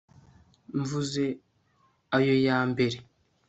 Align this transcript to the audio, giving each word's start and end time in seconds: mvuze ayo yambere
mvuze 0.79 1.25
ayo 2.17 2.33
yambere 2.47 2.97